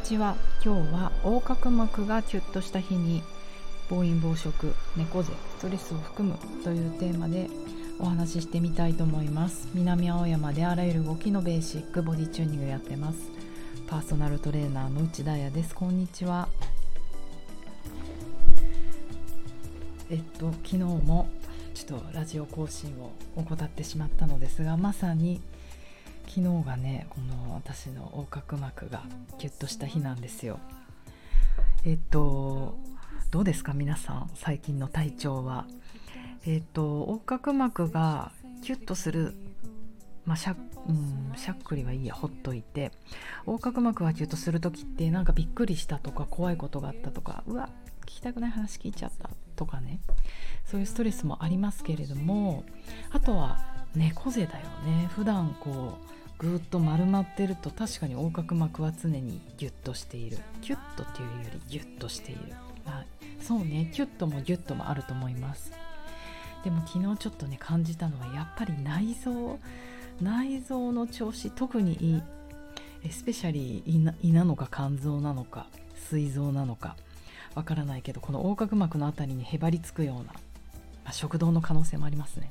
[0.00, 0.36] ちは。
[0.64, 3.22] 今日は横隔膜がキュッとした日に
[3.88, 7.48] 暴飲暴食猫背ストレスを含むというテーマで
[7.98, 9.68] お話ししてみたいと思います。
[9.74, 13.18] 南青山であらゆる動きのベーシックボディチューニングやってます。
[13.86, 15.74] パーソナルトレーナーの内田彩です。
[15.74, 16.48] こんにちは。
[20.10, 21.28] えっと昨日も
[21.74, 25.40] ちょっとラジオ更新を怠ってしまったのですがまさに
[26.32, 29.02] 昨日がねこの私の横隔膜が
[29.38, 30.60] ギュッとした日なんですよ。
[31.84, 32.78] えっと
[33.32, 35.66] どうですか皆さん最近の体調は？
[36.46, 38.30] えっと横隔膜が
[38.62, 39.34] キュッとする
[40.24, 40.54] まあ、しゃ,、
[40.88, 42.92] うん、しゃっくりはいいやほっといて。
[43.46, 47.70] 横隔膜がキュッとする時ってなんかびっくりしたとか怖いことがあったとかうわ
[48.02, 49.98] 聞きたくない話聞いちゃったとかね。
[50.64, 52.62] そういうストレスもありますけれども
[53.10, 53.58] あとは
[53.96, 55.08] 猫背だよね。
[55.16, 60.38] 普段こうぐっと丸まってると確かに横隔膜は常にギュッとしている。
[60.62, 62.40] キュッとっていうよりギュッとしている、
[62.86, 63.04] まあ、
[63.42, 63.90] そうね。
[63.92, 65.70] キュッともギュッともあると思います。
[66.64, 69.58] でも昨日ちょっとね感じたのはやっぱり内臓
[70.22, 72.22] 内臓の調子特に
[73.04, 75.66] エスペシャリー胃なのか肝臓なのか
[76.08, 76.96] 膵臓なのか
[77.54, 80.32] わからないけどこの横隔膜の辺りにへばりつくような、ま
[81.06, 82.50] あ、食道の可能性もありますね。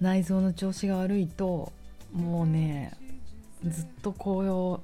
[0.00, 1.72] 内臓の調子が悪いと
[2.12, 2.92] もうね
[3.66, 4.80] ずっとこ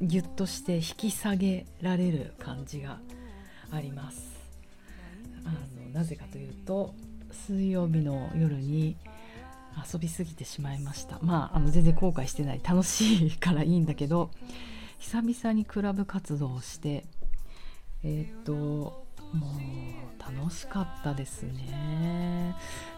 [0.00, 2.98] うギュッとして引き下げられる感じが
[3.70, 4.32] あります。
[5.44, 6.94] あのなぜかというと
[7.30, 8.96] 水曜日の夜に
[9.92, 11.18] 遊びすぎてしまいました。
[11.22, 12.60] まああの全然後悔してない。
[12.62, 14.30] 楽しいからいいんだけど
[14.98, 17.04] 久々にクラブ活動をして
[18.02, 19.01] えー、っと
[19.32, 22.54] もう楽しかったですね。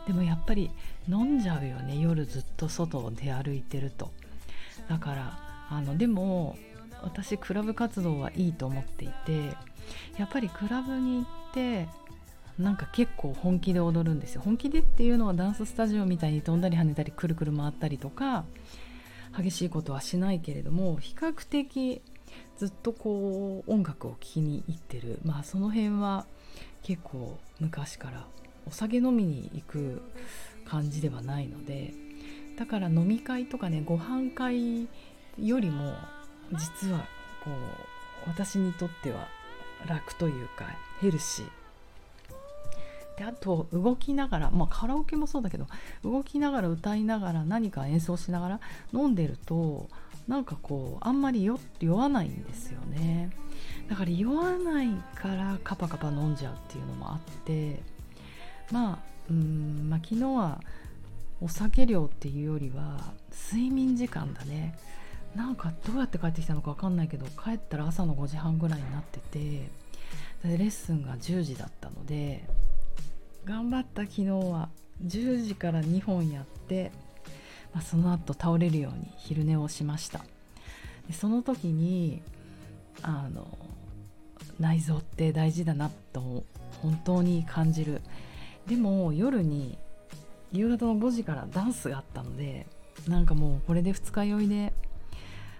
[0.06, 0.70] でもやっぱり
[1.08, 1.98] 飲んじゃうよね。
[1.98, 4.10] 夜ずっと外を出歩いてると。
[4.88, 5.38] だから
[5.70, 6.56] あのでも
[7.02, 9.56] 私クラブ活動はいいと思っていて
[10.18, 11.88] やっぱりクラブに行って
[12.58, 14.42] なんか結構本気で踊るんですよ。
[14.44, 18.44] 本気でっていうのはダンススタジオみたいに飛んだり跳ねたりくるくる回ったりとか
[19.36, 22.00] 激しいことはしないけれども比較的
[22.56, 25.18] ずっとこう音楽を聴きに行ってる。
[25.24, 26.26] まあその辺は
[26.82, 28.26] 結構昔から
[28.66, 30.02] お酒飲みに行く
[30.64, 31.92] 感じではないので
[32.58, 34.88] だから飲み会とかねご飯会
[35.38, 35.94] よりも
[36.52, 37.06] 実は
[37.44, 37.50] こ
[38.26, 39.28] う私にとっては
[39.86, 40.66] 楽というか
[41.00, 41.48] ヘルシー。
[43.18, 45.68] であと動きながら、まあ、カラオケもそうだけど
[46.02, 48.60] 動きながら歌いながら何か演奏しながら
[48.92, 49.88] 飲んでると
[50.28, 51.58] なんかこうあんまり酔
[51.94, 53.30] わないんですよね。
[53.88, 57.82] だから酔わないからカパカパ飲んじゃうっていうのもあって
[58.72, 58.98] まあ
[59.30, 60.60] うんまあ昨日は
[61.40, 63.12] お酒量っていうよりは
[63.52, 64.78] 睡眠時間だね。
[65.34, 69.68] なんかどうやって帰ってきたのか分かんないけど帰ったら朝の5時半ぐらいになってて
[70.48, 72.44] でレッスンが10時だったので
[73.44, 74.68] 頑張った昨日は
[75.04, 76.92] 10時から2本やって、
[77.74, 80.24] まあ、その後倒れるように昼寝をしました。
[81.08, 82.22] でその時に
[83.02, 83.46] あの
[84.58, 86.44] 内臓って大事だなと
[86.80, 88.00] 本当に感じる。
[88.66, 89.76] でも夜に
[90.52, 92.66] 夕方の5時からダンスがあったので
[93.08, 94.72] なんかもうこれで二日酔いで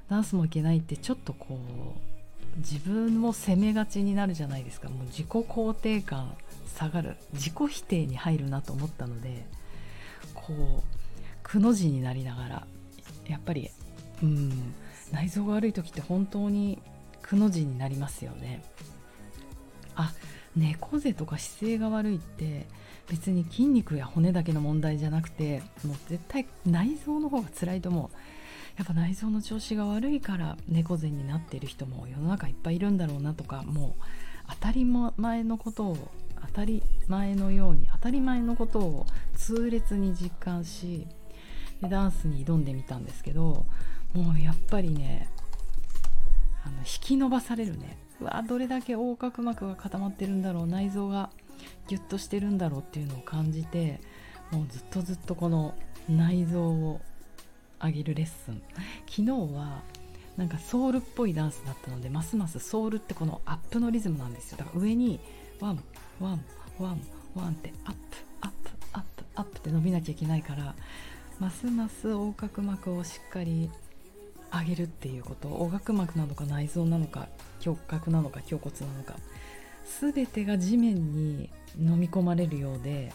[0.08, 1.58] ダンスもいけないってちょっとこ
[2.56, 4.88] う自分も責めがちになるじゃないですか。
[4.88, 6.36] もう自己肯定感
[6.76, 7.16] 下がる。
[7.32, 9.44] 自己否定に入るなと思ったので
[10.34, 11.03] こう
[11.44, 12.66] くの字になりながら
[13.28, 13.71] やっぱり
[14.21, 14.75] うん
[15.12, 16.81] 内臓が悪い時って本当に
[17.22, 18.65] くの字になりますよね。
[19.94, 20.12] あ
[20.56, 22.66] 猫背とか姿勢が悪いって
[23.09, 28.16] 別に筋肉や骨だけの問題じゃなくてもう絶対内臓の方が辛いと思う。
[28.76, 34.03] やっぱ内臓の調子が悪いから猫背になっている人も世の中いっぱいいるんだろうなとかもう
[34.50, 35.97] 当たり前のことを
[36.41, 39.06] 当たり前のように当たり前のことを
[39.37, 41.06] 痛烈に実感し
[41.84, 43.64] でダンスに挑んでみたんですけど
[44.12, 45.28] もうやっぱりね
[46.64, 47.98] あの引き伸ばされるね。
[48.20, 51.31] うわどれだけ横隔膜が固まってるんだろう内臓が
[51.88, 54.00] ギュッとしてるんだろうっていうのを感じて
[54.50, 55.75] もうずっとずっとこの
[56.08, 57.00] 内臓を
[57.82, 58.62] 上げるレッスン。
[59.06, 59.82] 昨日は
[60.37, 64.58] なんかソウルっぽいダンスだったのでますますソウルってこのアップのリズムなんですよ。
[64.58, 65.20] だから上に
[65.60, 65.82] ワン
[66.20, 66.44] ワン
[66.78, 67.00] ワン
[67.34, 67.98] ワンってアップ
[68.40, 70.75] アップアップアップって伸びなきゃいけないから
[71.40, 73.70] ますます横隔膜をしっかり
[74.52, 77.28] 上げるっていうこと横隔膜なのか内臓なのか
[77.64, 79.14] 胸郭なのか胸骨なのか
[80.00, 83.12] 全てが地面に飲み込まれるようで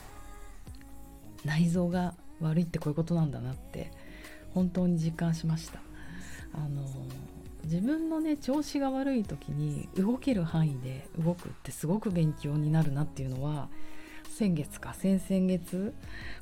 [1.45, 3.91] 内臓が悪いってこういうことなんだなって
[4.53, 5.79] 本当に実感しました。
[6.53, 6.83] あの
[7.65, 13.69] 自分のね調子が悪い時に動ける範囲で動くってすごく勉強になるなっていうのは
[14.29, 15.93] 先月か先々月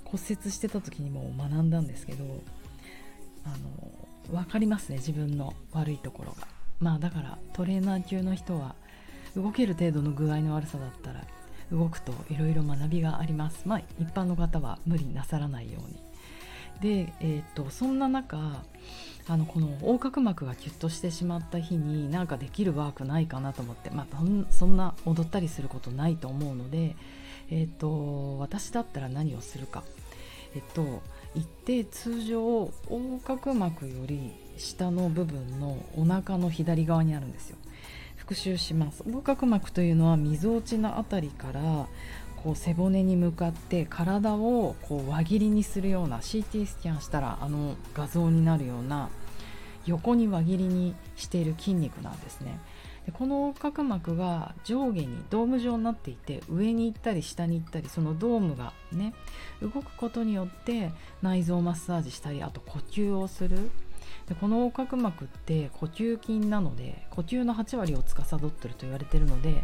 [0.04, 2.44] 骨折してた時にも学んだんですけど
[3.44, 3.50] あ
[4.30, 6.48] の分かりますね自分の悪いところが。
[6.80, 8.76] まあだからトレーナー級の人は
[9.36, 11.24] 動ける程度の具合の悪さだったら
[11.72, 13.64] 動くといろいろ学びがあります。
[13.66, 16.08] まあ一般の方は無理なさらないように。
[16.82, 18.64] で、えーと、そんな中
[19.28, 24.18] あのこの横隔膜がキュッとしてしまった日に何かできるワークないかなと思って、まあ、
[24.52, 26.96] そんな踊ったりすることないと思うので、
[27.50, 29.84] えーと、私だったら何をするか。
[30.56, 31.02] えっと、
[31.36, 37.58] 一定通常横隔膜より下の部分のお腹の左側にあるんですよ
[38.16, 41.88] 復習します横隔膜というのはみぞおちの辺りから
[42.44, 49.10] こう背骨に向かって体をこう輪切りにするような CT スキャンしたらあの画像になるような
[49.86, 52.60] 横に輪切りにしている筋肉なんですね。
[53.08, 59.14] でこの横隔膜が上下にドーム状になっていて上に行ったり下に行ったりそのドームがね
[59.62, 63.72] 動くことによって内臓マッサージしたりあと呼吸をする。
[64.28, 69.64] でこの横隔膜って呼吸筋なので呼吸の8割を司ってると言われているので、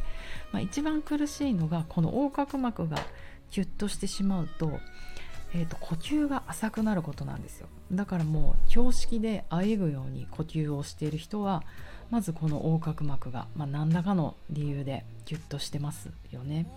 [0.53, 2.97] まあ、一番苦しいのがこの横隔膜が
[3.51, 4.79] キュッとしてしまうと,、
[5.53, 7.67] えーと、呼吸が浅くなることなんですよ。
[7.91, 11.63] だからもう標識であえぐように呼吸をしている人は
[12.09, 16.67] まずこの横隔膜が、まあ、何らかの理由でキュッとしてますよね。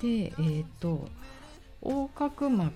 [0.00, 1.08] でえっ、ー、と
[1.82, 2.74] 横隔膜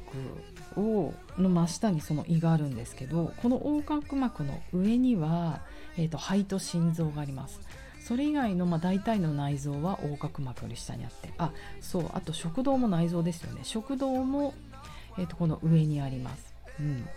[0.77, 5.61] をの真下にその胃があるんですけどこの横隔膜の上には、
[5.97, 7.61] えーと、肺と心臓があります。
[8.05, 13.61] それ以外の、まあ、大体の内臓は横隔膜より下にあってあそうあと食道も内臓ですよね。
[13.63, 14.53] 食道も、
[15.19, 17.09] えーと、この上にあります、うん、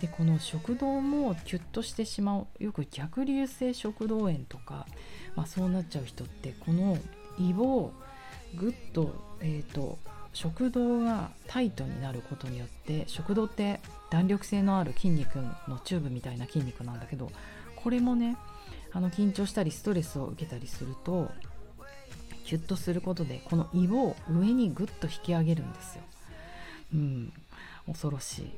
[0.00, 4.86] でこの食道もキュッとしてしまうよく逆流性食道炎とか、
[5.34, 6.98] まあ、そうなっちゃう人ってこの
[7.38, 7.92] 胃を
[8.54, 9.98] ぐっと,、えーと
[10.32, 13.80] 食道がタイトになることによって食道って
[14.10, 15.36] 弾力性のある筋肉
[15.66, 17.32] のチューブみたいな筋肉なんだけど
[17.74, 18.36] これもね
[18.92, 21.30] あの緊張したりストレスを受けたりすると
[22.44, 26.02] キュッとすることでこの胃を上にぐっと引き上げるんですよ。
[26.94, 27.32] うん、
[27.86, 28.50] 恐ろしい。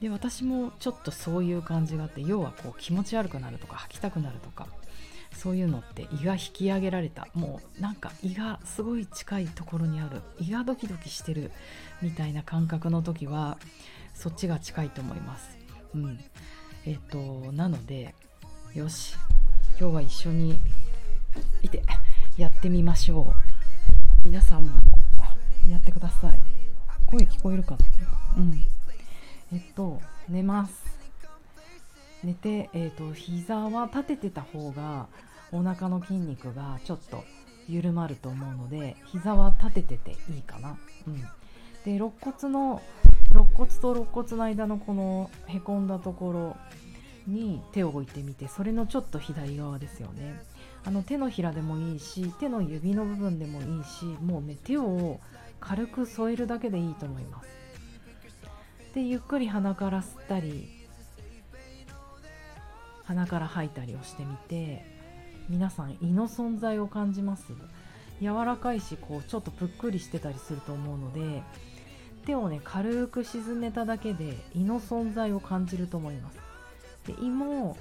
[0.00, 4.66] で私もちょっとそういう感じがあって要はこう気持ち悪くなるとか吐きたくなるとか
[5.32, 7.28] そういうのって胃が引き上げられた。
[7.34, 10.22] もうなんか胃がすごい近いところにある。
[10.40, 11.52] 胃がドキドキしてる
[12.02, 13.58] みたいな感覚の時は
[14.14, 15.56] そっちが近いと思います。
[15.94, 16.18] うん、
[16.86, 18.14] えっ、となので
[18.74, 19.16] よし。
[19.78, 20.58] 今日は一緒に
[21.62, 21.84] いて
[22.36, 23.32] やってみましょ
[24.24, 24.28] う。
[24.28, 24.80] 皆さんも
[25.70, 26.42] やってください。
[27.06, 27.78] 声聞こえるかな？
[28.38, 28.77] うん。
[29.52, 30.98] えっと寝ます。
[32.22, 35.06] 寝て、えーと、と膝は立ててた方が
[35.52, 37.24] お腹の筋肉がちょっと
[37.68, 40.76] 緩まると思うので膝は立ててていいかな。
[41.06, 41.20] うん、
[41.84, 42.82] で肋骨の
[43.32, 46.56] 肋骨と肋骨の間のこのへこんだところ
[47.26, 50.40] に手を置いてみてそれのちょっと左側ですよね。
[50.84, 55.20] あの手のひらでもいいし手の指の部分でもいいしもうね手を
[55.60, 57.57] 軽く添えるだけでいいと思います。
[58.98, 60.68] でゆっくり鼻から吸ったり
[63.04, 64.84] 鼻から吐いたりをしてみて
[65.48, 67.52] 皆さん胃の存在を感じます。
[68.20, 71.44] 柔らかいしこうちょっとぷっくりしてたりすると思うので
[72.26, 76.38] 手をね軽く沈めただけで胃の存在を感じると思います。
[77.06, 77.76] で胃も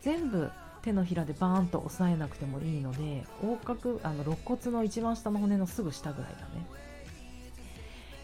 [0.00, 0.50] 全部
[0.80, 6.64] 手のひらでバーンと押さえなくてもいいので横隔あの肋骨の一番下の骨のすぐ下ぐらいだね。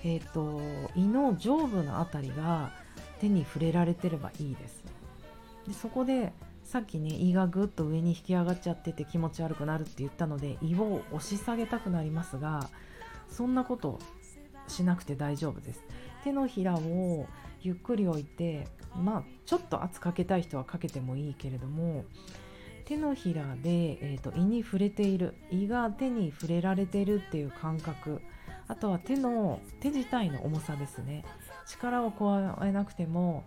[0.04, 0.60] え、ー、と
[0.94, 2.72] 胃の上部の辺りが
[3.20, 4.84] 手に触れられてればいいです。
[5.66, 12.68] でそこでさっきね胃がぐっと上に引き上がっちゃってて気持ち悪くなるって言ったので胃を押し下げたくなりますが
[13.30, 13.98] そんなこと
[14.66, 15.82] しなくて大丈夫です。
[16.24, 17.26] 手のひらを
[17.62, 22.04] ゆっくり置いてまあちょっと圧かけたい人はかけてもいいけれども
[22.88, 25.34] 手のひらで、えーと、胃に触れている。
[25.50, 28.22] 胃が手に触れられているっていう感覚。
[28.68, 31.24] あとは手の手自体の重さですね
[31.66, 33.44] 力を加えなくても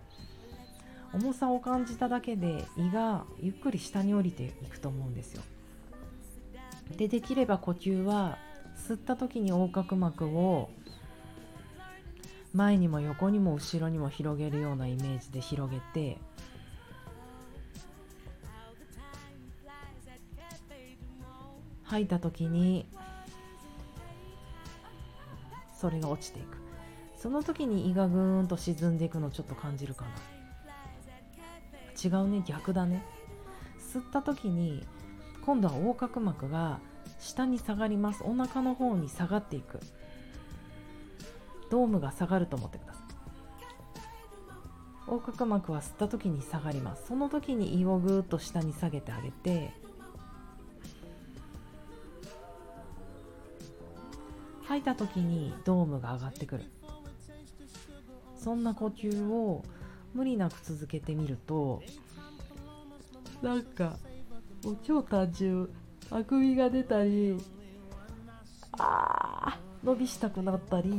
[1.14, 5.44] 重さを感じただけで胃がゆっくり下に降りていくと思うんですよ。
[6.98, 8.38] でできれば呼吸は
[8.76, 10.70] 吸った時に横隔膜を
[12.54, 16.18] 前にも横にも後ろにも広げるようなイメージで広げて
[21.84, 22.88] 吐いた時に
[25.82, 26.58] それが落ちていく。
[27.18, 30.12] その時に胃がぐーんと沈んでいくのをちょっと感じるかな。
[32.04, 33.04] 違うね逆だね。
[33.80, 34.86] 吸った時に
[35.44, 36.80] 今度は横隔膜が
[37.20, 38.24] 下に下がります。
[38.24, 39.80] お腹の方に下がっていく。
[41.72, 43.04] ドームが下がると思ってください。
[45.08, 47.08] 横隔膜は吸った時に下がります。
[47.08, 49.74] その時に胃をぐーっと下に下げてあげて
[54.72, 56.64] 吐いた時にドームが上がってくる。
[58.38, 59.66] そんな呼吸を
[60.14, 61.84] 無理なく続けてみると
[63.42, 63.98] なんか
[64.64, 65.70] もう超単純
[66.10, 67.38] あくびが出たり
[68.72, 70.90] あー伸びしたくなったり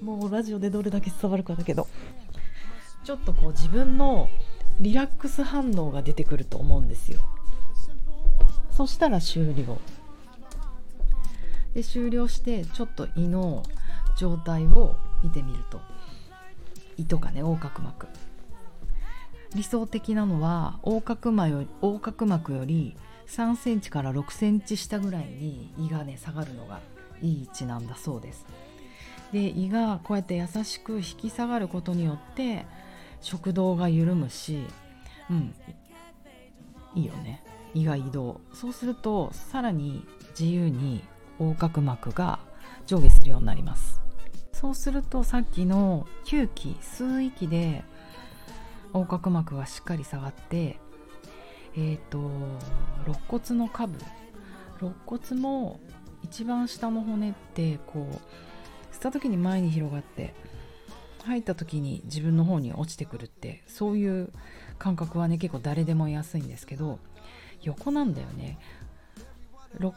[0.00, 1.86] もうラジオでどれだけ伝わるかだけど。
[3.04, 4.28] ちょっとこう自分の
[4.80, 7.20] リラックス反応が出てくると思うんですよ。
[8.70, 9.78] そしたら終了。
[11.74, 13.62] で終了してちょっと胃の
[14.16, 15.80] 状態を見てみると。
[16.96, 18.06] 胃とかね横隔膜。
[19.54, 26.80] 理想的なのは横隔膜より横隔膜より3センチから6センチ下ぐらいに胃がね下がるのが
[27.20, 28.46] いい位置なんだそうです。
[29.32, 32.66] で胃がこうやって優しく引き下がることによって
[33.20, 34.66] 食道が緩むし
[35.30, 35.54] うん
[36.94, 37.42] いいよね。
[37.74, 38.40] 胃が移動。
[38.52, 40.06] そうするとさらに
[40.38, 41.02] 自由に
[41.48, 42.38] 横隔膜が
[42.86, 44.00] 上下するようになります。
[44.52, 47.82] そうするとさっきの吸気吸う息で
[48.94, 50.78] 横隔膜がしっかり下がって
[51.74, 52.18] えっ、ー、と
[53.04, 53.98] 肋骨の下部
[54.80, 55.80] 肋骨も
[56.22, 60.34] 一番下の骨ってこう吸った時に前に広がって
[61.24, 64.32] 入った時に自分の方に落ちてくるってそういう
[64.78, 67.00] 感覚はね結構誰でも安いんですけど
[67.62, 68.58] 横なんだよね。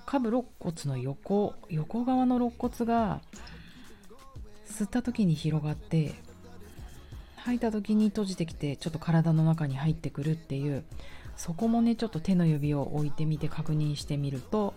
[0.05, 3.21] 下部肋骨の横横側の肋骨が
[4.67, 6.13] 吸った時に広がって
[7.37, 10.83] 吐いた時に閉じてきてちょっと体の中に入ってくるっていう
[11.37, 14.73] そこもねちょっと手の指を置いてみて確認してみると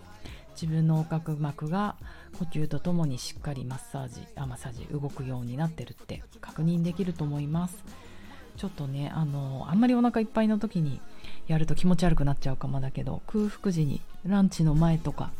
[0.51, 1.95] 自分の横隔膜が
[2.37, 7.83] 呼吸とともにしっかりマッサージあマッサージ動くようになってるって確認できると思います。
[8.57, 10.99] ちょっとねあのあんまりお腹いっぱいの時に
[11.49, 15.31] やると気持ち悪くなっちゃうかもだけど空腹時にランチの前とか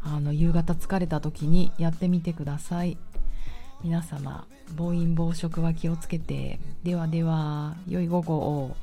[0.00, 2.96] あの夕方疲れた時にやってみてください。
[3.84, 4.46] 皆様
[4.76, 6.58] 暴飲暴食は気をつけて。
[6.84, 8.76] ではでは良い午後を。